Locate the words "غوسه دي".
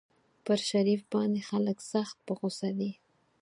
2.39-2.91